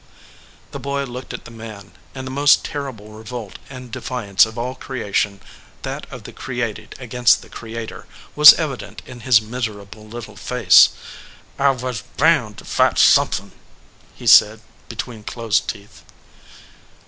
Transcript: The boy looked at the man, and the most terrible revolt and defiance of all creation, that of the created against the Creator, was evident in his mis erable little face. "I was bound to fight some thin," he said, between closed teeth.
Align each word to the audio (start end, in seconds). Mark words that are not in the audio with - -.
The 0.71 0.79
boy 0.79 1.03
looked 1.03 1.31
at 1.31 1.45
the 1.45 1.51
man, 1.51 1.91
and 2.15 2.25
the 2.25 2.31
most 2.31 2.65
terrible 2.65 3.09
revolt 3.09 3.59
and 3.69 3.91
defiance 3.91 4.47
of 4.47 4.57
all 4.57 4.73
creation, 4.73 5.39
that 5.83 6.07
of 6.11 6.23
the 6.23 6.33
created 6.33 6.95
against 6.97 7.43
the 7.43 7.49
Creator, 7.49 8.07
was 8.35 8.53
evident 8.55 9.03
in 9.05 9.19
his 9.19 9.41
mis 9.43 9.67
erable 9.67 10.11
little 10.11 10.35
face. 10.35 10.89
"I 11.59 11.69
was 11.69 12.01
bound 12.17 12.57
to 12.57 12.65
fight 12.65 12.97
some 12.97 13.27
thin," 13.27 13.51
he 14.15 14.25
said, 14.25 14.61
between 14.89 15.23
closed 15.23 15.67
teeth. 15.69 16.03